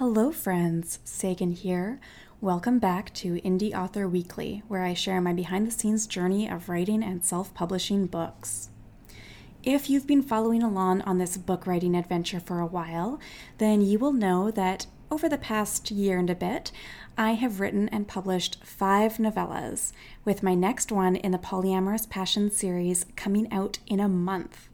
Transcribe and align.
Hello, 0.00 0.32
friends. 0.32 0.98
Sagan 1.04 1.52
here. 1.52 2.00
Welcome 2.40 2.78
back 2.78 3.12
to 3.16 3.38
Indie 3.42 3.74
Author 3.74 4.08
Weekly, 4.08 4.62
where 4.66 4.82
I 4.82 4.94
share 4.94 5.20
my 5.20 5.34
behind 5.34 5.66
the 5.66 5.70
scenes 5.70 6.06
journey 6.06 6.48
of 6.48 6.70
writing 6.70 7.02
and 7.02 7.22
self 7.22 7.52
publishing 7.52 8.06
books. 8.06 8.70
If 9.62 9.90
you've 9.90 10.06
been 10.06 10.22
following 10.22 10.62
along 10.62 11.02
on 11.02 11.18
this 11.18 11.36
book 11.36 11.66
writing 11.66 11.94
adventure 11.94 12.40
for 12.40 12.60
a 12.60 12.66
while, 12.66 13.20
then 13.58 13.82
you 13.82 13.98
will 13.98 14.14
know 14.14 14.50
that 14.50 14.86
over 15.10 15.28
the 15.28 15.36
past 15.36 15.90
year 15.90 16.18
and 16.18 16.30
a 16.30 16.34
bit, 16.34 16.72
I 17.18 17.32
have 17.32 17.60
written 17.60 17.86
and 17.90 18.08
published 18.08 18.64
five 18.64 19.18
novellas, 19.18 19.92
with 20.24 20.42
my 20.42 20.54
next 20.54 20.90
one 20.90 21.14
in 21.14 21.30
the 21.30 21.36
Polyamorous 21.36 22.08
Passion 22.08 22.50
series 22.50 23.04
coming 23.16 23.52
out 23.52 23.80
in 23.86 24.00
a 24.00 24.08
month. 24.08 24.70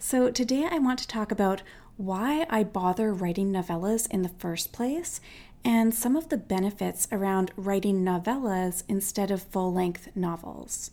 So, 0.00 0.30
today 0.32 0.68
I 0.68 0.80
want 0.80 0.98
to 0.98 1.08
talk 1.08 1.30
about 1.30 1.62
why 1.96 2.46
I 2.50 2.64
bother 2.64 3.12
writing 3.12 3.52
novellas 3.52 4.10
in 4.10 4.22
the 4.22 4.28
first 4.28 4.72
place, 4.72 5.20
and 5.64 5.94
some 5.94 6.16
of 6.16 6.28
the 6.28 6.36
benefits 6.36 7.08
around 7.10 7.52
writing 7.56 8.04
novellas 8.04 8.82
instead 8.88 9.30
of 9.30 9.42
full 9.42 9.72
length 9.72 10.08
novels. 10.14 10.90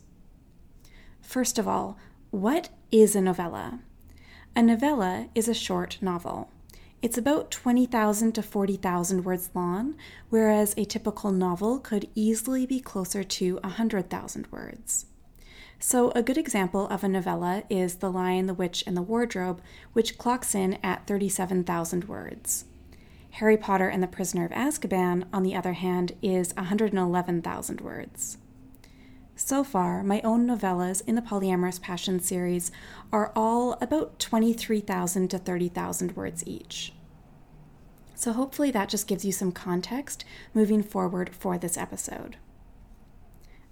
First 1.20 1.58
of 1.58 1.68
all, 1.68 1.98
what 2.30 2.70
is 2.90 3.14
a 3.14 3.20
novella? 3.20 3.80
A 4.56 4.62
novella 4.62 5.28
is 5.34 5.48
a 5.48 5.54
short 5.54 5.98
novel. 6.00 6.50
It's 7.02 7.18
about 7.18 7.50
20,000 7.50 8.32
to 8.32 8.42
40,000 8.42 9.24
words 9.24 9.50
long, 9.54 9.96
whereas 10.30 10.72
a 10.76 10.84
typical 10.84 11.32
novel 11.32 11.78
could 11.80 12.08
easily 12.14 12.64
be 12.64 12.80
closer 12.80 13.24
to 13.24 13.56
100,000 13.62 14.46
words. 14.52 15.06
So, 15.84 16.12
a 16.12 16.22
good 16.22 16.38
example 16.38 16.86
of 16.86 17.02
a 17.02 17.08
novella 17.08 17.64
is 17.68 17.96
The 17.96 18.08
Lion, 18.08 18.46
the 18.46 18.54
Witch, 18.54 18.84
and 18.86 18.96
the 18.96 19.02
Wardrobe, 19.02 19.60
which 19.94 20.16
clocks 20.16 20.54
in 20.54 20.78
at 20.80 21.08
37,000 21.08 22.04
words. 22.04 22.66
Harry 23.32 23.56
Potter 23.56 23.88
and 23.88 24.00
the 24.00 24.06
Prisoner 24.06 24.44
of 24.44 24.52
Azkaban, 24.52 25.24
on 25.32 25.42
the 25.42 25.56
other 25.56 25.72
hand, 25.72 26.12
is 26.22 26.54
111,000 26.54 27.80
words. 27.80 28.38
So 29.34 29.64
far, 29.64 30.04
my 30.04 30.20
own 30.20 30.46
novellas 30.46 31.02
in 31.04 31.16
the 31.16 31.20
Polyamorous 31.20 31.82
Passion 31.82 32.20
series 32.20 32.70
are 33.12 33.32
all 33.34 33.76
about 33.80 34.20
23,000 34.20 35.28
to 35.30 35.38
30,000 35.38 36.14
words 36.14 36.46
each. 36.46 36.92
So, 38.14 38.32
hopefully, 38.32 38.70
that 38.70 38.88
just 38.88 39.08
gives 39.08 39.24
you 39.24 39.32
some 39.32 39.50
context 39.50 40.24
moving 40.54 40.84
forward 40.84 41.34
for 41.34 41.58
this 41.58 41.76
episode. 41.76 42.36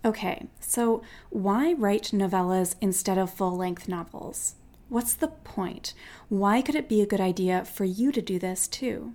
Okay, 0.05 0.47
so 0.61 1.03
why 1.29 1.75
write 1.75 2.11
novellas 2.13 2.75
instead 2.81 3.19
of 3.19 3.33
full 3.33 3.57
length 3.57 3.87
novels? 3.87 4.55
What's 4.89 5.15
the 5.15 5.29
point? 5.29 5.93
Why 6.29 6.63
could 6.63 6.75
it 6.75 6.89
be 6.89 7.03
a 7.03 7.07
good 7.07 7.21
idea 7.21 7.65
for 7.65 7.85
you 7.85 8.11
to 8.13 8.23
do 8.23 8.39
this 8.39 8.67
too? 8.67 9.13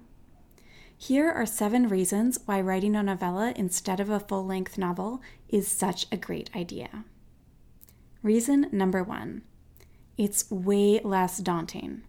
Here 0.97 1.29
are 1.29 1.45
seven 1.45 1.89
reasons 1.89 2.39
why 2.45 2.61
writing 2.61 2.95
a 2.95 3.03
novella 3.03 3.51
instead 3.55 3.99
of 3.99 4.09
a 4.09 4.19
full 4.19 4.45
length 4.45 4.77
novel 4.77 5.21
is 5.49 5.67
such 5.67 6.05
a 6.11 6.17
great 6.17 6.49
idea. 6.55 7.03
Reason 8.21 8.67
number 8.71 9.03
one 9.03 9.41
it's 10.17 10.49
way 10.49 11.01
less 11.03 11.39
daunting. 11.39 12.03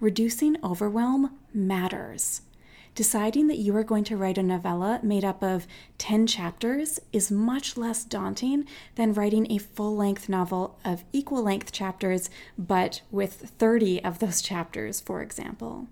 Reducing 0.00 0.56
overwhelm 0.64 1.38
matters. 1.54 2.42
Deciding 2.94 3.46
that 3.46 3.58
you 3.58 3.74
are 3.74 3.84
going 3.84 4.04
to 4.04 4.18
write 4.18 4.36
a 4.36 4.42
novella 4.42 5.00
made 5.02 5.24
up 5.24 5.42
of 5.42 5.66
10 5.96 6.26
chapters 6.26 7.00
is 7.10 7.30
much 7.30 7.78
less 7.78 8.04
daunting 8.04 8.66
than 8.96 9.14
writing 9.14 9.50
a 9.50 9.56
full 9.56 9.96
length 9.96 10.28
novel 10.28 10.78
of 10.84 11.02
equal 11.10 11.42
length 11.42 11.72
chapters, 11.72 12.28
but 12.58 13.00
with 13.10 13.32
30 13.58 14.04
of 14.04 14.18
those 14.18 14.42
chapters, 14.42 15.00
for 15.00 15.22
example. 15.22 15.88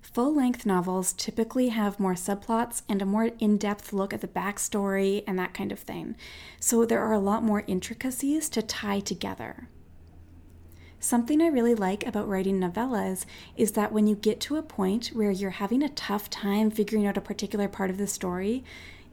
Full 0.00 0.34
length 0.34 0.64
novels 0.64 1.12
typically 1.12 1.68
have 1.68 2.00
more 2.00 2.14
subplots 2.14 2.80
and 2.88 3.02
a 3.02 3.06
more 3.06 3.30
in 3.38 3.58
depth 3.58 3.92
look 3.92 4.14
at 4.14 4.22
the 4.22 4.28
backstory 4.28 5.22
and 5.26 5.38
that 5.38 5.52
kind 5.52 5.72
of 5.72 5.78
thing, 5.78 6.16
so 6.58 6.86
there 6.86 7.04
are 7.04 7.12
a 7.12 7.18
lot 7.18 7.44
more 7.44 7.64
intricacies 7.66 8.48
to 8.48 8.62
tie 8.62 9.00
together. 9.00 9.68
Something 11.02 11.40
I 11.40 11.46
really 11.46 11.74
like 11.74 12.06
about 12.06 12.28
writing 12.28 12.60
novellas 12.60 13.24
is 13.56 13.72
that 13.72 13.90
when 13.90 14.06
you 14.06 14.14
get 14.14 14.38
to 14.40 14.56
a 14.56 14.62
point 14.62 15.08
where 15.08 15.30
you're 15.30 15.50
having 15.50 15.82
a 15.82 15.88
tough 15.88 16.28
time 16.28 16.70
figuring 16.70 17.06
out 17.06 17.16
a 17.16 17.22
particular 17.22 17.68
part 17.68 17.88
of 17.88 17.96
the 17.96 18.06
story, 18.06 18.62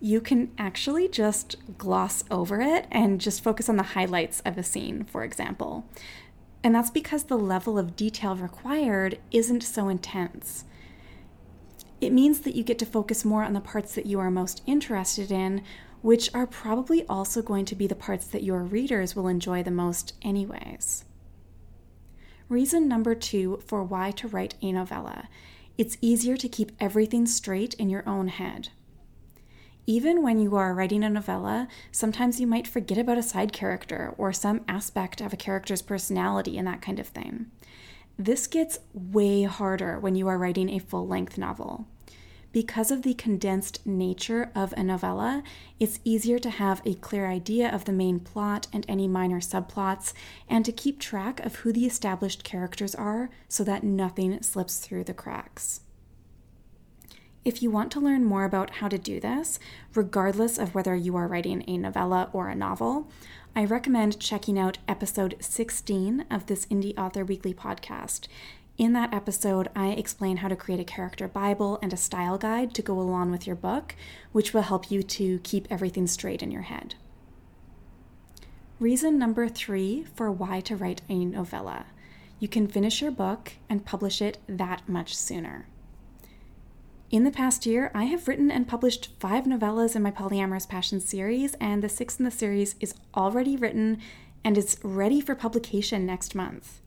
you 0.01 0.19
can 0.19 0.51
actually 0.57 1.07
just 1.07 1.55
gloss 1.77 2.25
over 2.29 2.59
it 2.59 2.87
and 2.91 3.21
just 3.21 3.41
focus 3.41 3.69
on 3.69 3.77
the 3.77 3.83
highlights 3.83 4.41
of 4.41 4.57
a 4.57 4.63
scene, 4.63 5.05
for 5.05 5.23
example. 5.23 5.85
And 6.61 6.75
that's 6.75 6.91
because 6.91 7.23
the 7.23 7.37
level 7.37 7.79
of 7.79 7.95
detail 7.95 8.35
required 8.35 9.17
isn't 9.31 9.63
so 9.63 9.87
intense. 9.87 10.65
It 12.01 12.11
means 12.11 12.41
that 12.41 12.53
you 12.53 12.63
get 12.63 12.79
to 12.79 12.85
focus 12.85 13.23
more 13.23 13.43
on 13.43 13.53
the 13.53 13.61
parts 13.61 13.95
that 13.95 14.05
you 14.05 14.19
are 14.19 14.29
most 14.29 14.61
interested 14.65 15.31
in, 15.31 15.63
which 16.01 16.29
are 16.33 16.47
probably 16.47 17.07
also 17.07 17.41
going 17.41 17.63
to 17.63 17.75
be 17.75 17.87
the 17.87 17.95
parts 17.95 18.27
that 18.27 18.43
your 18.43 18.61
readers 18.61 19.15
will 19.15 19.29
enjoy 19.29 19.63
the 19.63 19.71
most, 19.71 20.13
anyways. 20.21 21.05
Reason 22.49 22.87
number 22.87 23.13
two 23.13 23.61
for 23.65 23.83
why 23.83 24.11
to 24.11 24.27
write 24.27 24.55
a 24.61 24.71
novella 24.71 25.27
it's 25.77 25.97
easier 26.01 26.35
to 26.37 26.49
keep 26.49 26.71
everything 26.79 27.27
straight 27.27 27.75
in 27.75 27.87
your 27.89 28.07
own 28.09 28.29
head. 28.29 28.69
Even 29.85 30.23
when 30.23 30.39
you 30.39 30.55
are 30.55 30.73
writing 30.73 31.03
a 31.03 31.09
novella, 31.09 31.67
sometimes 31.91 32.39
you 32.39 32.47
might 32.47 32.67
forget 32.67 32.97
about 32.97 33.19
a 33.19 33.23
side 33.23 33.53
character 33.53 34.13
or 34.17 34.33
some 34.33 34.61
aspect 34.67 35.21
of 35.21 35.33
a 35.33 35.37
character's 35.37 35.83
personality 35.83 36.57
and 36.57 36.67
that 36.67 36.81
kind 36.81 36.99
of 36.99 37.07
thing. 37.07 37.45
This 38.17 38.47
gets 38.47 38.79
way 38.93 39.43
harder 39.43 39.99
when 39.99 40.15
you 40.15 40.27
are 40.27 40.37
writing 40.37 40.69
a 40.69 40.79
full 40.79 41.07
length 41.07 41.37
novel 41.37 41.87
because 42.51 42.91
of 42.91 43.03
the 43.03 43.13
condensed 43.13 43.85
nature 43.85 44.51
of 44.55 44.73
a 44.73 44.83
novella, 44.83 45.43
it's 45.79 45.99
easier 46.03 46.39
to 46.39 46.49
have 46.49 46.81
a 46.85 46.95
clear 46.95 47.27
idea 47.27 47.69
of 47.69 47.85
the 47.85 47.91
main 47.91 48.19
plot 48.19 48.67
and 48.73 48.85
any 48.87 49.07
minor 49.07 49.39
subplots, 49.39 50.13
and 50.49 50.65
to 50.65 50.71
keep 50.71 50.99
track 50.99 51.39
of 51.41 51.57
who 51.57 51.71
the 51.71 51.85
established 51.85 52.43
characters 52.43 52.95
are 52.95 53.29
so 53.47 53.63
that 53.63 53.83
nothing 53.83 54.41
slips 54.41 54.79
through 54.79 55.03
the 55.03 55.13
cracks. 55.13 55.81
If 57.45 57.61
you 57.61 57.71
want 57.71 57.91
to 57.93 58.01
learn 58.01 58.25
more 58.25 58.43
about 58.43 58.71
how 58.71 58.89
to 58.89 58.97
do 58.97 59.21
this, 59.21 59.57
regardless 59.93 60.57
of 60.57 60.75
whether 60.75 60.95
you 60.95 61.15
are 61.15 61.27
writing 61.27 61.63
a 61.65 61.77
novella 61.77 62.29
or 62.33 62.49
a 62.49 62.55
novel, 62.55 63.09
I 63.55 63.63
recommend 63.63 64.19
checking 64.19 64.59
out 64.59 64.79
episode 64.87 65.35
16 65.39 66.25
of 66.29 66.47
this 66.47 66.65
Indie 66.65 66.97
Author 66.97 67.23
Weekly 67.23 67.53
podcast. 67.53 68.27
In 68.77 68.93
that 68.93 69.13
episode, 69.13 69.69
I 69.75 69.87
explain 69.89 70.37
how 70.37 70.49
to 70.49 70.55
create 70.55 70.79
a 70.79 70.83
character 70.83 71.27
Bible 71.27 71.79
and 71.81 71.91
a 71.91 71.97
style 71.97 72.37
guide 72.37 72.75
to 72.75 72.83
go 72.83 72.99
along 72.99 73.31
with 73.31 73.47
your 73.47 73.55
book, 73.55 73.95
which 74.31 74.53
will 74.53 74.61
help 74.61 74.91
you 74.91 75.01
to 75.01 75.39
keep 75.39 75.67
everything 75.71 76.05
straight 76.05 76.43
in 76.43 76.51
your 76.51 76.61
head. 76.61 76.93
Reason 78.79 79.17
number 79.17 79.47
three 79.49 80.05
for 80.13 80.31
why 80.31 80.59
to 80.61 80.75
write 80.75 81.01
a 81.09 81.25
novella 81.25 81.87
you 82.39 82.47
can 82.47 82.67
finish 82.67 83.01
your 83.01 83.11
book 83.11 83.53
and 83.67 83.85
publish 83.85 84.21
it 84.21 84.37
that 84.47 84.87
much 84.87 85.15
sooner. 85.15 85.65
In 87.09 87.23
the 87.23 87.31
past 87.31 87.65
year, 87.65 87.89
I 87.95 88.03
have 88.03 88.27
written 88.27 88.51
and 88.51 88.67
published 88.67 89.09
five 89.19 89.45
novellas 89.45 89.95
in 89.95 90.03
my 90.03 90.11
Polyamorous 90.11 90.67
Passion 90.67 90.99
series, 90.99 91.55
and 91.55 91.81
the 91.81 91.89
sixth 91.89 92.19
in 92.19 92.25
the 92.25 92.31
series 92.31 92.75
is 92.79 92.93
already 93.15 93.55
written 93.55 93.99
and 94.43 94.57
it's 94.57 94.77
ready 94.83 95.19
for 95.19 95.33
publication 95.33 96.05
next 96.05 96.35
month. 96.35 96.81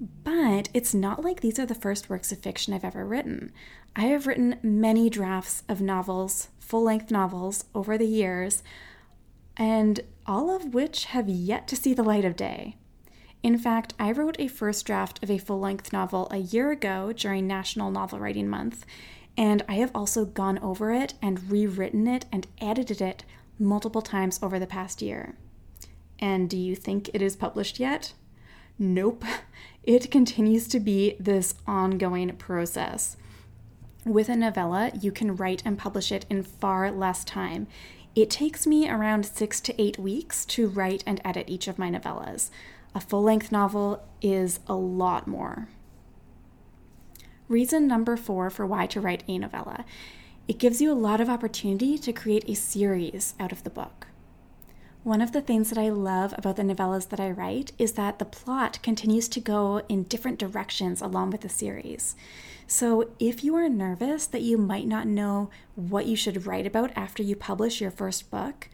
But 0.00 0.68
it's 0.72 0.94
not 0.94 1.24
like 1.24 1.40
these 1.40 1.58
are 1.58 1.66
the 1.66 1.74
first 1.74 2.08
works 2.08 2.30
of 2.30 2.38
fiction 2.38 2.72
I've 2.72 2.84
ever 2.84 3.04
written. 3.04 3.52
I 3.96 4.02
have 4.02 4.26
written 4.26 4.58
many 4.62 5.10
drafts 5.10 5.64
of 5.68 5.80
novels, 5.80 6.48
full 6.60 6.84
length 6.84 7.10
novels, 7.10 7.64
over 7.74 7.98
the 7.98 8.06
years, 8.06 8.62
and 9.56 10.00
all 10.26 10.54
of 10.54 10.72
which 10.72 11.06
have 11.06 11.28
yet 11.28 11.66
to 11.68 11.76
see 11.76 11.94
the 11.94 12.04
light 12.04 12.24
of 12.24 12.36
day. 12.36 12.76
In 13.42 13.58
fact, 13.58 13.94
I 13.98 14.12
wrote 14.12 14.36
a 14.38 14.48
first 14.48 14.86
draft 14.86 15.22
of 15.22 15.30
a 15.30 15.38
full 15.38 15.58
length 15.58 15.92
novel 15.92 16.28
a 16.30 16.38
year 16.38 16.70
ago 16.70 17.12
during 17.12 17.46
National 17.46 17.90
Novel 17.90 18.18
Writing 18.18 18.48
Month, 18.48 18.84
and 19.36 19.64
I 19.68 19.74
have 19.74 19.90
also 19.94 20.24
gone 20.24 20.58
over 20.58 20.92
it 20.92 21.14
and 21.22 21.50
rewritten 21.50 22.06
it 22.06 22.26
and 22.32 22.46
edited 22.60 23.00
it 23.00 23.24
multiple 23.58 24.02
times 24.02 24.38
over 24.42 24.58
the 24.58 24.66
past 24.66 25.02
year. 25.02 25.36
And 26.18 26.50
do 26.50 26.56
you 26.56 26.74
think 26.74 27.10
it 27.14 27.22
is 27.22 27.36
published 27.36 27.78
yet? 27.78 28.12
Nope. 28.78 29.24
It 29.88 30.10
continues 30.10 30.68
to 30.68 30.80
be 30.80 31.16
this 31.18 31.54
ongoing 31.66 32.36
process. 32.36 33.16
With 34.04 34.28
a 34.28 34.36
novella, 34.36 34.92
you 35.00 35.10
can 35.10 35.34
write 35.34 35.62
and 35.64 35.78
publish 35.78 36.12
it 36.12 36.26
in 36.28 36.42
far 36.42 36.90
less 36.90 37.24
time. 37.24 37.66
It 38.14 38.28
takes 38.28 38.66
me 38.66 38.86
around 38.86 39.24
six 39.24 39.62
to 39.62 39.82
eight 39.82 39.98
weeks 39.98 40.44
to 40.44 40.68
write 40.68 41.02
and 41.06 41.22
edit 41.24 41.48
each 41.48 41.68
of 41.68 41.78
my 41.78 41.88
novellas. 41.90 42.50
A 42.94 43.00
full 43.00 43.22
length 43.22 43.50
novel 43.50 44.06
is 44.20 44.60
a 44.66 44.74
lot 44.74 45.26
more. 45.26 45.68
Reason 47.48 47.86
number 47.88 48.18
four 48.18 48.50
for 48.50 48.66
why 48.66 48.86
to 48.88 49.00
write 49.00 49.24
a 49.26 49.38
novella 49.38 49.86
it 50.46 50.58
gives 50.58 50.82
you 50.82 50.92
a 50.92 51.04
lot 51.08 51.18
of 51.18 51.30
opportunity 51.30 51.96
to 51.96 52.12
create 52.12 52.44
a 52.46 52.54
series 52.54 53.32
out 53.40 53.52
of 53.52 53.64
the 53.64 53.70
book. 53.70 54.08
One 55.04 55.22
of 55.22 55.32
the 55.32 55.40
things 55.40 55.70
that 55.70 55.78
I 55.78 55.90
love 55.90 56.34
about 56.36 56.56
the 56.56 56.64
novellas 56.64 57.08
that 57.08 57.20
I 57.20 57.30
write 57.30 57.72
is 57.78 57.92
that 57.92 58.18
the 58.18 58.24
plot 58.24 58.80
continues 58.82 59.28
to 59.28 59.40
go 59.40 59.82
in 59.88 60.02
different 60.02 60.38
directions 60.38 61.00
along 61.00 61.30
with 61.30 61.42
the 61.42 61.48
series. 61.48 62.16
So, 62.66 63.08
if 63.18 63.42
you 63.42 63.54
are 63.54 63.68
nervous 63.68 64.26
that 64.26 64.42
you 64.42 64.58
might 64.58 64.86
not 64.86 65.06
know 65.06 65.50
what 65.76 66.06
you 66.06 66.16
should 66.16 66.46
write 66.46 66.66
about 66.66 66.90
after 66.96 67.22
you 67.22 67.36
publish 67.36 67.80
your 67.80 67.90
first 67.90 68.30
book, 68.30 68.68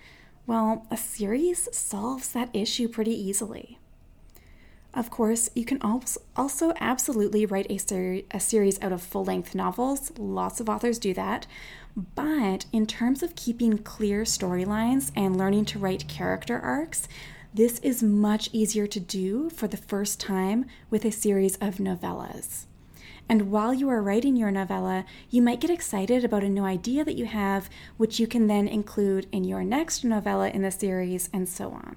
well, 0.47 0.87
a 0.91 0.97
series 0.97 1.69
solves 1.73 2.33
that 2.33 2.51
issue 2.53 2.89
pretty 2.89 3.13
easily. 3.15 3.79
Of 4.97 5.11
course, 5.11 5.51
you 5.57 5.65
can 5.65 5.81
also 5.83 6.73
absolutely 6.79 7.45
write 7.47 7.67
a, 7.69 7.79
ser- 7.79 8.21
a 8.31 8.39
series 8.39 8.81
out 8.81 8.93
of 8.93 9.03
full 9.03 9.25
length 9.25 9.53
novels. 9.53 10.13
Lots 10.17 10.61
of 10.61 10.69
authors 10.69 11.01
do 11.01 11.13
that. 11.15 11.49
But 11.97 12.67
in 12.73 12.87
terms 12.87 13.23
of 13.23 13.35
keeping 13.35 13.79
clear 13.79 14.23
storylines 14.23 15.11
and 15.17 15.37
learning 15.37 15.65
to 15.67 15.81
write 15.81 16.07
character 16.07 16.61
arcs, 16.61 17.09
this 17.53 17.81
is 17.81 18.05
much 18.05 18.51
easier 18.53 18.87
to 18.87 19.01
do 19.01 19.51
for 19.51 19.67
the 19.67 19.77
first 19.77 20.21
time 20.21 20.67
with 20.91 21.05
a 21.05 21.11
series 21.11 21.57
of 21.57 21.77
novellas. 21.77 22.67
And 23.29 23.51
while 23.51 23.75
you 23.75 23.89
are 23.89 24.03
writing 24.03 24.37
your 24.37 24.51
novella, 24.51 25.07
you 25.31 25.43
might 25.43 25.61
get 25.61 25.71
excited 25.71 26.25
about 26.25 26.45
a 26.45 26.49
new 26.49 26.65
idea 26.65 27.05
that 27.05 27.17
you 27.17 27.27
have, 27.27 27.69
which 27.97 28.21
you 28.21 28.29
can 28.29 28.47
then 28.47 28.69
include 28.69 29.27
in 29.33 29.43
your 29.43 29.65
next 29.65 30.05
novella 30.05 30.51
in 30.51 30.63
the 30.63 30.71
series, 30.71 31.31
and 31.33 31.49
so 31.49 31.71
on. 31.71 31.97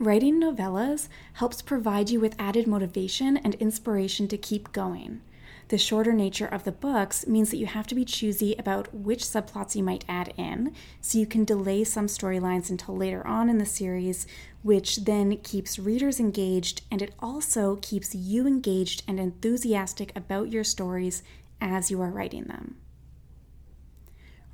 Writing 0.00 0.40
novellas 0.40 1.08
helps 1.34 1.60
provide 1.60 2.08
you 2.08 2.20
with 2.20 2.36
added 2.38 2.68
motivation 2.68 3.36
and 3.36 3.56
inspiration 3.56 4.28
to 4.28 4.38
keep 4.38 4.72
going. 4.72 5.22
The 5.68 5.78
shorter 5.78 6.12
nature 6.12 6.46
of 6.46 6.62
the 6.62 6.72
books 6.72 7.26
means 7.26 7.50
that 7.50 7.56
you 7.56 7.66
have 7.66 7.88
to 7.88 7.96
be 7.96 8.04
choosy 8.04 8.54
about 8.58 8.94
which 8.94 9.24
subplots 9.24 9.74
you 9.74 9.82
might 9.82 10.04
add 10.08 10.32
in, 10.36 10.72
so 11.00 11.18
you 11.18 11.26
can 11.26 11.44
delay 11.44 11.82
some 11.82 12.06
storylines 12.06 12.70
until 12.70 12.96
later 12.96 13.26
on 13.26 13.50
in 13.50 13.58
the 13.58 13.66
series, 13.66 14.26
which 14.62 15.04
then 15.04 15.36
keeps 15.38 15.78
readers 15.78 16.20
engaged 16.20 16.82
and 16.92 17.02
it 17.02 17.12
also 17.18 17.76
keeps 17.82 18.14
you 18.14 18.46
engaged 18.46 19.02
and 19.08 19.18
enthusiastic 19.18 20.16
about 20.16 20.50
your 20.50 20.64
stories 20.64 21.24
as 21.60 21.90
you 21.90 22.00
are 22.00 22.10
writing 22.10 22.44
them. 22.44 22.76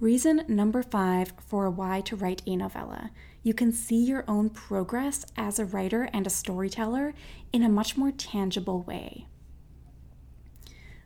Reason 0.00 0.44
number 0.48 0.82
five 0.82 1.32
for 1.38 1.70
why 1.70 2.00
to 2.00 2.16
write 2.16 2.42
a 2.46 2.56
novella. 2.56 3.10
You 3.44 3.52
can 3.52 3.72
see 3.72 4.02
your 4.02 4.24
own 4.26 4.48
progress 4.48 5.26
as 5.36 5.58
a 5.58 5.66
writer 5.66 6.08
and 6.14 6.26
a 6.26 6.30
storyteller 6.30 7.12
in 7.52 7.62
a 7.62 7.68
much 7.68 7.94
more 7.94 8.10
tangible 8.10 8.82
way. 8.82 9.26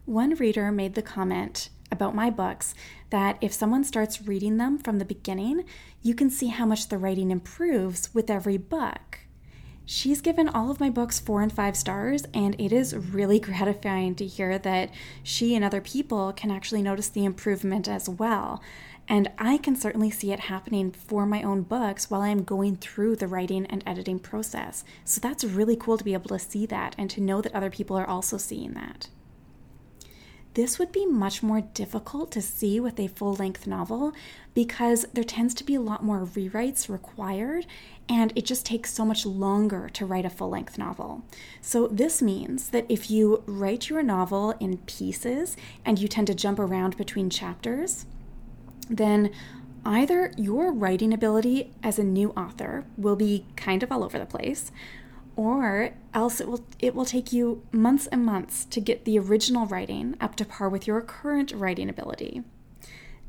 One 0.04 0.34
reader 0.36 0.70
made 0.70 0.94
the 0.94 1.02
comment 1.02 1.68
about 1.90 2.14
my 2.14 2.30
books 2.30 2.74
that 3.10 3.38
if 3.40 3.52
someone 3.52 3.82
starts 3.82 4.22
reading 4.22 4.56
them 4.56 4.78
from 4.78 4.98
the 4.98 5.04
beginning, 5.04 5.64
you 6.00 6.14
can 6.14 6.30
see 6.30 6.46
how 6.46 6.64
much 6.64 6.88
the 6.88 6.96
writing 6.96 7.32
improves 7.32 8.14
with 8.14 8.30
every 8.30 8.56
book. 8.56 9.18
She's 9.90 10.20
given 10.20 10.50
all 10.50 10.70
of 10.70 10.80
my 10.80 10.90
books 10.90 11.18
four 11.18 11.40
and 11.40 11.50
five 11.50 11.74
stars, 11.74 12.24
and 12.34 12.54
it 12.60 12.74
is 12.74 12.94
really 12.94 13.40
gratifying 13.40 14.14
to 14.16 14.26
hear 14.26 14.58
that 14.58 14.90
she 15.22 15.54
and 15.54 15.64
other 15.64 15.80
people 15.80 16.30
can 16.34 16.50
actually 16.50 16.82
notice 16.82 17.08
the 17.08 17.24
improvement 17.24 17.88
as 17.88 18.06
well. 18.06 18.62
And 19.08 19.30
I 19.38 19.56
can 19.56 19.74
certainly 19.76 20.10
see 20.10 20.30
it 20.30 20.40
happening 20.40 20.90
for 20.92 21.24
my 21.24 21.42
own 21.42 21.62
books 21.62 22.10
while 22.10 22.20
I'm 22.20 22.44
going 22.44 22.76
through 22.76 23.16
the 23.16 23.26
writing 23.26 23.64
and 23.64 23.82
editing 23.86 24.18
process. 24.18 24.84
So 25.06 25.22
that's 25.22 25.42
really 25.42 25.74
cool 25.74 25.96
to 25.96 26.04
be 26.04 26.12
able 26.12 26.28
to 26.28 26.38
see 26.38 26.66
that 26.66 26.94
and 26.98 27.08
to 27.08 27.22
know 27.22 27.40
that 27.40 27.54
other 27.54 27.70
people 27.70 27.96
are 27.96 28.06
also 28.06 28.36
seeing 28.36 28.74
that. 28.74 29.08
This 30.54 30.78
would 30.78 30.90
be 30.90 31.06
much 31.06 31.42
more 31.42 31.60
difficult 31.60 32.32
to 32.32 32.42
see 32.42 32.80
with 32.80 32.98
a 32.98 33.08
full 33.08 33.34
length 33.34 33.66
novel 33.66 34.12
because 34.54 35.06
there 35.12 35.24
tends 35.24 35.54
to 35.54 35.64
be 35.64 35.74
a 35.74 35.80
lot 35.80 36.02
more 36.02 36.26
rewrites 36.26 36.88
required 36.88 37.66
and 38.08 38.32
it 38.34 38.44
just 38.44 38.66
takes 38.66 38.92
so 38.92 39.04
much 39.04 39.24
longer 39.26 39.88
to 39.90 40.06
write 40.06 40.24
a 40.24 40.30
full 40.30 40.48
length 40.48 40.78
novel. 40.78 41.22
So, 41.60 41.86
this 41.88 42.22
means 42.22 42.70
that 42.70 42.86
if 42.88 43.10
you 43.10 43.42
write 43.46 43.88
your 43.88 44.02
novel 44.02 44.54
in 44.58 44.78
pieces 44.78 45.56
and 45.84 45.98
you 45.98 46.08
tend 46.08 46.26
to 46.28 46.34
jump 46.34 46.58
around 46.58 46.96
between 46.96 47.30
chapters, 47.30 48.06
then 48.88 49.30
either 49.84 50.32
your 50.36 50.72
writing 50.72 51.12
ability 51.12 51.72
as 51.82 51.98
a 51.98 52.04
new 52.04 52.30
author 52.30 52.84
will 52.96 53.16
be 53.16 53.46
kind 53.56 53.82
of 53.82 53.92
all 53.92 54.02
over 54.02 54.18
the 54.18 54.26
place, 54.26 54.72
or 55.38 55.90
else 56.12 56.40
it 56.40 56.48
will 56.48 56.66
it 56.80 56.96
will 56.96 57.04
take 57.04 57.32
you 57.32 57.62
months 57.70 58.08
and 58.08 58.26
months 58.26 58.64
to 58.64 58.80
get 58.80 59.04
the 59.04 59.16
original 59.16 59.66
writing 59.66 60.16
up 60.20 60.34
to 60.34 60.44
par 60.44 60.68
with 60.68 60.84
your 60.84 61.00
current 61.00 61.52
writing 61.52 61.88
ability. 61.88 62.42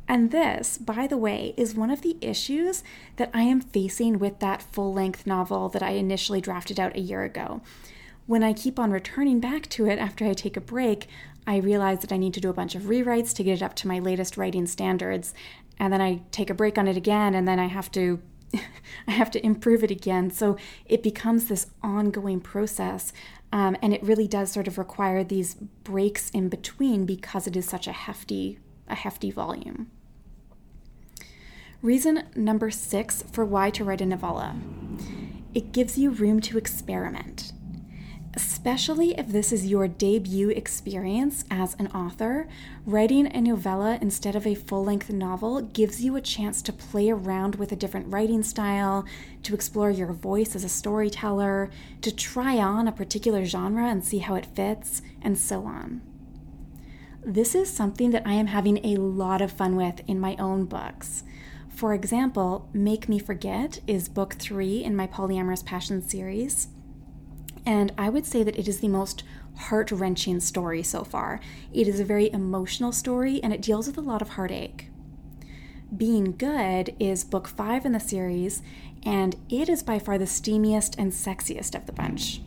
And 0.08 0.32
this, 0.32 0.80
by 0.80 1.06
the 1.06 1.18
way, 1.18 1.54
is 1.56 1.76
one 1.76 1.92
of 1.92 2.02
the 2.02 2.18
issues 2.20 2.84
that 3.18 3.30
I 3.32 3.44
am 3.44 3.62
facing 3.62 4.18
with 4.18 4.40
that 4.40 4.64
full-length 4.64 5.28
novel 5.28 5.70
that 5.70 5.84
I 5.84 5.92
initially 5.92 6.42
drafted 6.42 6.80
out 6.80 6.96
a 6.96 7.00
year 7.00 7.24
ago. 7.24 7.62
When 8.26 8.44
I 8.44 8.54
keep 8.54 8.80
on 8.80 8.90
returning 8.90 9.40
back 9.40 9.70
to 9.70 9.86
it 9.86 10.00
after 10.00 10.26
I 10.26 10.34
take 10.34 10.58
a 10.58 10.62
break, 10.62 11.08
I 11.46 11.58
realize 11.58 12.00
that 12.00 12.12
I 12.12 12.18
need 12.18 12.34
to 12.34 12.42
do 12.42 12.50
a 12.50 12.54
bunch 12.54 12.74
of 12.74 12.84
rewrites 12.84 13.36
to 13.36 13.44
get 13.44 13.62
it 13.62 13.64
up 13.64 13.76
to 13.76 13.88
my 13.88 14.00
latest 14.00 14.36
writing 14.36 14.66
standards. 14.66 15.36
And 15.78 15.94
then 15.94 16.02
I 16.02 16.22
take 16.32 16.50
a 16.50 16.56
break 16.56 16.80
on 16.80 16.88
it 16.88 16.98
again, 16.98 17.36
and 17.36 17.48
then 17.48 17.60
I 17.60 17.68
have 17.68 17.92
to 17.92 18.20
I 19.08 19.12
have 19.12 19.32
to 19.32 19.46
improve 19.46 19.84
it 19.84 19.92
again. 19.92 20.32
So 20.32 20.58
it 20.86 21.04
becomes 21.04 21.46
this 21.46 21.68
ongoing 21.82 22.40
process. 22.40 23.14
Um, 23.52 23.76
and 23.82 23.94
it 23.94 24.04
really 24.04 24.28
does 24.28 24.52
sort 24.52 24.68
of 24.68 24.78
require 24.78 25.24
these 25.24 25.56
breaks 25.56 26.30
in 26.30 26.50
between 26.50 27.06
because 27.06 27.48
it 27.48 27.56
is 27.56 27.66
such 27.66 27.88
a 27.88 27.92
hefty, 27.92 28.60
a 28.88 28.96
hefty 28.96 29.32
volume. 29.32 29.90
Reason 31.82 32.24
number 32.36 32.70
six 32.70 33.24
for 33.32 33.46
why 33.46 33.70
to 33.72 33.84
write 33.84 34.02
a 34.02 34.06
novella. 34.06 34.56
It 35.54 35.72
gives 35.72 35.98
you 35.98 36.12
room 36.12 36.42
to 36.42 36.58
experiment 36.58 37.54
especially 38.36 39.18
if 39.18 39.28
this 39.28 39.52
is 39.52 39.66
your 39.66 39.88
debut 39.88 40.50
experience 40.50 41.44
as 41.50 41.76
an 41.80 41.88
author, 41.88 42.48
writing 42.86 43.28
a 43.28 43.42
novella 43.42 43.98
instead 44.02 44.36
of 44.36 44.46
a 44.46 44.56
full 44.56 44.84
length 44.84 45.10
novel 45.10 45.62
gives 45.62 46.04
you 46.04 46.16
a 46.16 46.22
chance 46.22 46.62
to 46.62 46.74
play 46.74 47.10
around 47.10 47.56
with 47.56 47.72
a 47.72 47.76
different 47.76 48.12
writing 48.12 48.44
style, 48.44 49.06
to 49.42 49.54
explore 49.54 49.90
your 49.90 50.14
voice 50.14 50.56
as 50.56 50.64
a 50.64 50.70
storyteller, 50.70 51.70
to 52.02 52.16
try 52.16 52.58
on 52.58 52.88
a 52.88 52.92
particular 52.92 53.46
genre 53.46 53.88
and 53.88 54.06
see 54.06 54.20
how 54.20 54.36
it 54.36 54.46
fits, 54.46 55.02
and 55.22 55.38
so 55.38 55.66
on. 55.66 56.02
This 57.26 57.54
is 57.56 57.70
something 57.70 58.12
that 58.12 58.26
I 58.26 58.34
am 58.34 58.48
having 58.48 58.86
a 58.86 58.98
lot 58.98 59.42
of 59.42 59.52
fun 59.52 59.76
with 59.76 60.02
in 60.08 60.20
my 60.20 60.36
own 60.38 60.66
books. 60.66 61.24
For 61.68 61.94
example, 61.94 62.70
Make 62.74 63.10
Me 63.10 63.20
Forget 63.20 63.80
is 63.88 64.08
book 64.10 64.36
three 64.36 64.84
in 64.84 64.96
my 64.96 65.08
Polyamorous 65.08 65.66
Passion 65.66 66.02
series. 66.02 66.68
And 67.70 67.92
I 68.00 68.10
would 68.10 68.26
say 68.26 68.42
that 68.42 68.58
it 68.58 68.68
is 68.68 68.80
the 68.80 68.88
most 68.88 69.22
heart 69.56 69.92
wrenching 69.92 70.40
story 70.40 70.82
so 70.82 71.04
far. 71.04 71.40
It 71.72 71.88
is 71.88 72.00
a 72.00 72.04
very 72.04 72.32
emotional 72.32 72.92
story 72.92 73.40
and 73.44 73.54
it 73.54 73.62
deals 73.62 73.86
with 73.86 73.96
a 73.96 74.02
lot 74.02 74.24
of 74.24 74.30
heartache. 74.30 74.90
Being 75.96 76.36
Good 76.36 76.96
is 77.00 77.24
book 77.24 77.48
five 77.48 77.86
in 77.86 77.92
the 77.92 78.00
series, 78.00 78.64
and 79.04 79.36
it 79.50 79.70
is 79.70 79.84
by 79.84 80.00
far 80.00 80.18
the 80.18 80.26
steamiest 80.26 80.96
and 80.98 81.12
sexiest 81.12 81.76
of 81.76 81.86
the 81.86 81.92
bunch. 81.92 82.42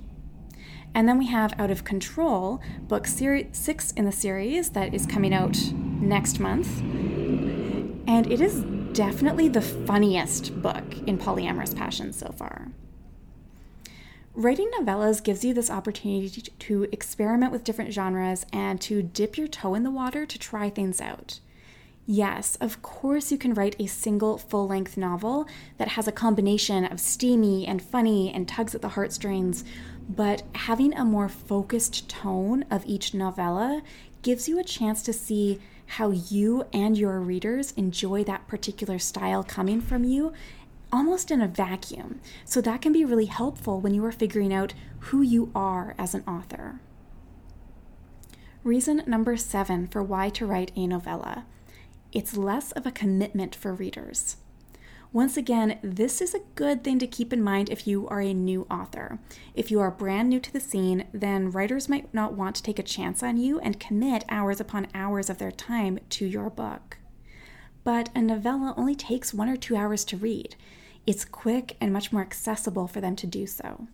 And 0.92 1.08
then 1.08 1.18
we 1.18 1.28
have 1.28 1.54
Out 1.56 1.70
of 1.70 1.84
Control, 1.84 2.60
book 2.88 3.06
ser- 3.06 3.46
six 3.52 3.92
in 3.92 4.04
the 4.04 4.10
series 4.10 4.70
that 4.70 4.92
is 4.92 5.06
coming 5.06 5.32
out 5.32 5.56
next 5.72 6.40
month. 6.40 6.80
And 6.80 8.26
it 8.26 8.40
is 8.40 8.64
definitely 8.92 9.46
the 9.46 9.62
funniest 9.62 10.60
book 10.60 10.98
in 11.06 11.16
Polyamorous 11.16 11.76
Passion 11.76 12.12
so 12.12 12.32
far. 12.36 12.72
Writing 14.34 14.70
novellas 14.70 15.22
gives 15.22 15.44
you 15.44 15.52
this 15.52 15.70
opportunity 15.70 16.40
to 16.40 16.88
experiment 16.90 17.52
with 17.52 17.64
different 17.64 17.92
genres 17.92 18.46
and 18.50 18.80
to 18.80 19.02
dip 19.02 19.36
your 19.36 19.46
toe 19.46 19.74
in 19.74 19.82
the 19.82 19.90
water 19.90 20.24
to 20.24 20.38
try 20.38 20.70
things 20.70 21.02
out. 21.02 21.38
Yes, 22.06 22.56
of 22.56 22.80
course, 22.80 23.30
you 23.30 23.36
can 23.36 23.52
write 23.52 23.76
a 23.78 23.86
single 23.86 24.38
full 24.38 24.66
length 24.66 24.96
novel 24.96 25.46
that 25.76 25.88
has 25.88 26.08
a 26.08 26.12
combination 26.12 26.86
of 26.86 26.98
steamy 26.98 27.66
and 27.66 27.82
funny 27.82 28.32
and 28.32 28.48
tugs 28.48 28.74
at 28.74 28.80
the 28.80 28.90
heartstrings, 28.90 29.64
but 30.08 30.42
having 30.54 30.94
a 30.94 31.04
more 31.04 31.28
focused 31.28 32.08
tone 32.08 32.64
of 32.70 32.86
each 32.86 33.12
novella 33.12 33.82
gives 34.22 34.48
you 34.48 34.58
a 34.58 34.64
chance 34.64 35.02
to 35.02 35.12
see 35.12 35.60
how 35.86 36.10
you 36.10 36.64
and 36.72 36.96
your 36.96 37.20
readers 37.20 37.72
enjoy 37.72 38.24
that 38.24 38.48
particular 38.48 38.98
style 38.98 39.44
coming 39.44 39.80
from 39.80 40.04
you 40.04 40.32
almost 40.92 41.30
in 41.30 41.40
a 41.40 41.48
vacuum. 41.48 42.20
So 42.44 42.60
that 42.60 42.82
can 42.82 42.92
be 42.92 43.04
really 43.04 43.26
helpful 43.26 43.80
when 43.80 43.94
you 43.94 44.04
are 44.04 44.12
figuring 44.12 44.52
out 44.52 44.74
who 45.00 45.22
you 45.22 45.50
are 45.54 45.94
as 45.98 46.14
an 46.14 46.22
author. 46.28 46.80
Reason 48.62 49.02
number 49.06 49.36
seven 49.36 49.88
for 49.88 50.02
why 50.02 50.28
to 50.30 50.46
write 50.46 50.70
a 50.76 50.86
novella 50.86 51.46
it's 52.12 52.36
less 52.36 52.72
of 52.72 52.84
a 52.86 52.92
commitment 52.92 53.54
for 53.54 53.72
readers. 53.72 54.36
Once 55.12 55.36
again, 55.36 55.78
this 55.82 56.20
is 56.20 56.34
a 56.34 56.42
good 56.54 56.84
thing 56.84 56.98
to 56.98 57.06
keep 57.06 57.32
in 57.32 57.42
mind 57.42 57.68
if 57.68 57.86
you 57.86 58.08
are 58.08 58.20
a 58.20 58.32
new 58.32 58.66
author. 58.70 59.18
If 59.54 59.70
you 59.70 59.80
are 59.80 59.90
brand 59.90 60.28
new 60.28 60.40
to 60.40 60.52
the 60.52 60.60
scene, 60.60 61.06
then 61.12 61.50
writers 61.50 61.88
might 61.88 62.12
not 62.14 62.34
want 62.34 62.56
to 62.56 62.62
take 62.62 62.78
a 62.78 62.82
chance 62.82 63.22
on 63.22 63.36
you 63.36 63.58
and 63.60 63.80
commit 63.80 64.24
hours 64.28 64.60
upon 64.60 64.88
hours 64.94 65.28
of 65.28 65.38
their 65.38 65.50
time 65.50 65.98
to 66.10 66.26
your 66.26 66.48
book. 66.48 66.98
But 67.84 68.10
a 68.14 68.22
novella 68.22 68.74
only 68.76 68.94
takes 68.94 69.34
one 69.34 69.48
or 69.48 69.56
two 69.56 69.76
hours 69.76 70.04
to 70.06 70.16
read. 70.16 70.54
It's 71.06 71.24
quick 71.24 71.76
and 71.80 71.92
much 71.92 72.12
more 72.12 72.22
accessible 72.22 72.86
for 72.86 73.00
them 73.00 73.16
to 73.16 73.26
do 73.26 73.46
so. 73.46 73.86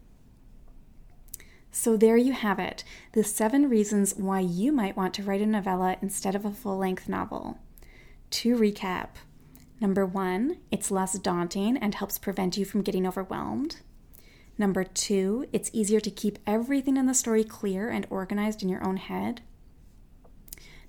So, 1.70 1.96
there 1.96 2.16
you 2.16 2.32
have 2.32 2.58
it 2.58 2.82
the 3.12 3.22
seven 3.22 3.68
reasons 3.68 4.14
why 4.14 4.40
you 4.40 4.72
might 4.72 4.96
want 4.96 5.14
to 5.14 5.22
write 5.22 5.42
a 5.42 5.46
novella 5.46 5.96
instead 6.00 6.34
of 6.34 6.44
a 6.44 6.50
full 6.50 6.78
length 6.78 7.08
novel. 7.08 7.58
To 8.30 8.56
recap 8.56 9.08
number 9.80 10.04
one, 10.04 10.58
it's 10.70 10.90
less 10.90 11.18
daunting 11.18 11.76
and 11.76 11.94
helps 11.94 12.18
prevent 12.18 12.56
you 12.56 12.64
from 12.64 12.82
getting 12.82 13.06
overwhelmed. 13.06 13.76
Number 14.56 14.82
two, 14.82 15.46
it's 15.52 15.70
easier 15.72 16.00
to 16.00 16.10
keep 16.10 16.38
everything 16.46 16.96
in 16.96 17.06
the 17.06 17.14
story 17.14 17.44
clear 17.44 17.88
and 17.88 18.06
organized 18.10 18.62
in 18.62 18.68
your 18.68 18.84
own 18.84 18.96
head. 18.96 19.42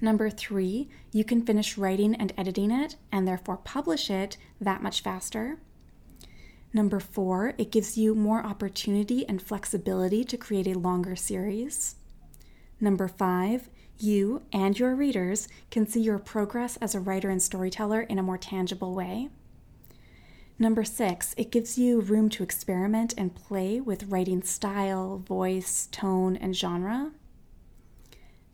Number 0.02 0.30
three, 0.30 0.90
you 1.12 1.24
can 1.24 1.46
finish 1.46 1.78
writing 1.78 2.16
and 2.16 2.34
editing 2.38 2.72
it 2.72 2.96
and 3.12 3.28
therefore 3.28 3.58
publish 3.58 4.10
it 4.10 4.38
that 4.60 4.82
much 4.82 5.02
faster. 5.02 5.60
Number 6.72 7.00
four, 7.00 7.54
it 7.58 7.72
gives 7.72 7.98
you 7.98 8.14
more 8.14 8.46
opportunity 8.46 9.28
and 9.28 9.42
flexibility 9.42 10.24
to 10.24 10.38
create 10.38 10.68
a 10.68 10.78
longer 10.78 11.16
series. 11.16 11.96
Number 12.80 13.08
five, 13.08 13.70
you 13.98 14.44
and 14.54 14.78
your 14.78 14.96
readers 14.96 15.48
can 15.72 15.88
see 15.88 16.00
your 16.00 16.20
progress 16.20 16.78
as 16.78 16.96
a 16.96 17.00
writer 17.00 17.30
and 17.30 17.42
storyteller 17.42 18.02
in 18.02 18.20
a 18.20 18.24
more 18.24 18.38
tangible 18.38 18.94
way. 18.94 19.30
Number 20.58 20.84
six, 20.84 21.34
it 21.38 21.52
gives 21.52 21.78
you 21.78 22.02
room 22.02 22.30
to 22.30 22.44
experiment 22.44 23.14
and 23.18 23.34
play 23.34 23.80
with 23.80 24.04
writing 24.04 24.44
style, 24.44 25.24
voice, 25.26 25.88
tone, 25.92 26.36
and 26.36 26.56
genre. 26.56 27.12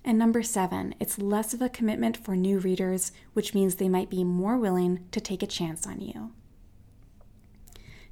And 0.03 0.17
number 0.17 0.43
seven, 0.43 0.93
it's 0.99 1.17
less 1.17 1.53
of 1.53 1.61
a 1.61 1.69
commitment 1.69 2.15
for 2.15 2.35
new 2.35 2.59
readers, 2.59 3.11
which 3.33 3.55
means 3.55 3.75
they 3.75 3.89
might 3.89 4.09
be 4.09 4.23
more 4.23 4.57
willing 4.57 5.05
to 5.11 5.19
take 5.19 5.41
a 5.41 5.47
chance 5.47 5.85
on 5.87 5.99
you. 5.99 6.31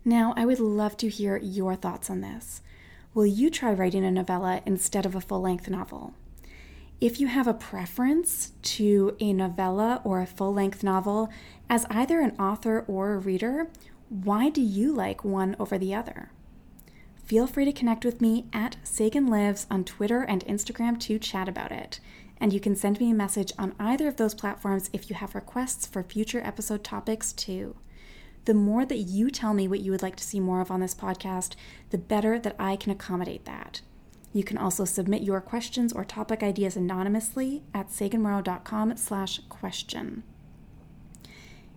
Now, 0.05 0.33
I 0.35 0.45
would 0.45 0.59
love 0.59 0.97
to 0.97 1.07
hear 1.07 1.37
your 1.37 1.75
thoughts 1.75 2.09
on 2.09 2.21
this. 2.21 2.61
Will 3.13 3.25
you 3.25 3.49
try 3.49 3.71
writing 3.71 4.03
a 4.03 4.11
novella 4.11 4.61
instead 4.65 5.05
of 5.05 5.15
a 5.15 5.21
full 5.21 5.41
length 5.41 5.69
novel? 5.69 6.13
If 6.99 7.19
you 7.19 7.27
have 7.27 7.47
a 7.47 7.53
preference 7.53 8.51
to 8.63 9.15
a 9.19 9.31
novella 9.33 10.01
or 10.03 10.21
a 10.21 10.27
full 10.27 10.53
length 10.53 10.83
novel, 10.83 11.29
as 11.69 11.85
either 11.89 12.19
an 12.19 12.35
author 12.37 12.83
or 12.87 13.13
a 13.13 13.19
reader, 13.19 13.69
why 14.09 14.49
do 14.49 14.61
you 14.61 14.93
like 14.93 15.23
one 15.23 15.55
over 15.57 15.77
the 15.77 15.95
other? 15.95 16.31
Feel 17.23 17.47
free 17.47 17.65
to 17.65 17.71
connect 17.71 18.03
with 18.03 18.19
me 18.19 18.47
at 18.51 18.75
Sagan 18.83 19.27
Lives 19.27 19.67
on 19.71 19.85
Twitter 19.85 20.21
and 20.21 20.45
Instagram 20.45 20.99
to 21.01 21.17
chat 21.17 21.47
about 21.47 21.71
it. 21.71 22.01
And 22.37 22.51
you 22.51 22.59
can 22.59 22.75
send 22.75 22.99
me 22.99 23.11
a 23.11 23.15
message 23.15 23.53
on 23.57 23.73
either 23.79 24.07
of 24.09 24.17
those 24.17 24.33
platforms 24.33 24.89
if 24.91 25.09
you 25.09 25.15
have 25.15 25.33
requests 25.33 25.87
for 25.87 26.03
future 26.03 26.41
episode 26.43 26.83
topics 26.83 27.31
too 27.31 27.75
the 28.45 28.53
more 28.53 28.85
that 28.85 28.97
you 28.97 29.29
tell 29.29 29.53
me 29.53 29.67
what 29.67 29.79
you 29.79 29.91
would 29.91 30.01
like 30.01 30.15
to 30.17 30.23
see 30.23 30.39
more 30.39 30.61
of 30.61 30.71
on 30.71 30.79
this 30.79 30.95
podcast, 30.95 31.55
the 31.89 31.97
better 31.97 32.37
that 32.39 32.55
I 32.59 32.75
can 32.75 32.91
accommodate 32.91 33.45
that. 33.45 33.81
You 34.33 34.43
can 34.43 34.57
also 34.57 34.83
submit 34.83 35.21
your 35.21 35.39
questions 35.41 35.93
or 35.93 36.03
topic 36.03 36.41
ideas 36.41 36.75
anonymously 36.75 37.63
at 37.73 37.89
saganmorrow.com 37.89 38.97
slash 38.97 39.39
question. 39.47 40.23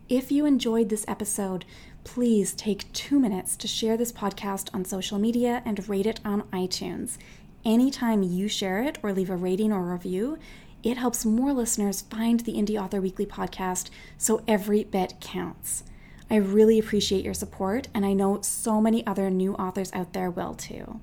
If 0.08 0.32
you 0.32 0.46
enjoyed 0.46 0.88
this 0.88 1.04
episode, 1.06 1.64
please 2.04 2.54
take 2.54 2.92
two 2.92 3.18
minutes 3.18 3.56
to 3.56 3.68
share 3.68 3.96
this 3.96 4.12
podcast 4.12 4.70
on 4.72 4.84
social 4.84 5.18
media 5.18 5.62
and 5.66 5.88
rate 5.88 6.06
it 6.06 6.20
on 6.24 6.42
iTunes. 6.44 7.18
Anytime 7.64 8.22
you 8.22 8.48
share 8.48 8.82
it 8.82 8.98
or 9.02 9.12
leave 9.12 9.30
a 9.30 9.36
rating 9.36 9.72
or 9.72 9.82
review, 9.82 10.38
it 10.82 10.96
helps 10.96 11.24
more 11.24 11.52
listeners 11.52 12.02
find 12.02 12.40
the 12.40 12.52
Indie 12.54 12.80
Author 12.80 13.00
Weekly 13.00 13.26
podcast, 13.26 13.90
so 14.16 14.42
every 14.46 14.84
bit 14.84 15.14
counts. 15.20 15.82
I 16.28 16.36
really 16.36 16.78
appreciate 16.78 17.24
your 17.24 17.34
support, 17.34 17.88
and 17.94 18.04
I 18.04 18.12
know 18.12 18.40
so 18.42 18.80
many 18.80 19.06
other 19.06 19.30
new 19.30 19.54
authors 19.54 19.92
out 19.92 20.12
there 20.12 20.30
will 20.30 20.54
too. 20.54 21.00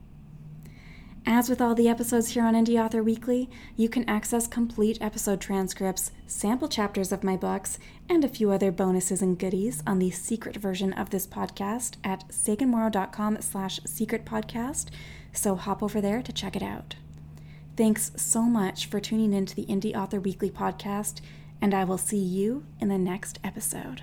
As 1.25 1.49
with 1.49 1.61
all 1.61 1.73
the 1.73 1.87
episodes 1.87 2.29
here 2.29 2.43
on 2.43 2.53
Indie 2.53 2.83
Author 2.83 3.01
Weekly, 3.01 3.49
you 3.77 3.87
can 3.87 4.07
access 4.09 4.45
complete 4.45 4.97
episode 4.99 5.39
transcripts, 5.39 6.11
sample 6.27 6.67
chapters 6.67 7.13
of 7.13 7.23
my 7.23 7.37
books, 7.37 7.79
and 8.09 8.25
a 8.25 8.29
few 8.29 8.51
other 8.51 8.73
bonuses 8.73 9.21
and 9.21 9.39
goodies 9.39 9.81
on 9.87 9.99
the 9.99 10.11
secret 10.11 10.57
version 10.57 10.91
of 10.91 11.11
this 11.11 11.25
podcast 11.25 11.95
at 12.03 12.27
saganmorrow.com 12.27 13.41
slash 13.41 13.79
secret 13.85 14.25
podcast, 14.25 14.87
so 15.31 15.55
hop 15.55 15.81
over 15.81 16.01
there 16.01 16.21
to 16.21 16.33
check 16.33 16.57
it 16.57 16.63
out. 16.63 16.95
Thanks 17.77 18.11
so 18.17 18.41
much 18.41 18.87
for 18.87 18.99
tuning 18.99 19.31
in 19.31 19.45
to 19.45 19.55
the 19.55 19.65
Indie 19.67 19.95
Author 19.95 20.19
Weekly 20.19 20.51
podcast, 20.51 21.21
and 21.61 21.73
I 21.73 21.85
will 21.85 21.97
see 21.97 22.17
you 22.17 22.65
in 22.81 22.89
the 22.89 22.97
next 22.97 23.39
episode. 23.45 24.01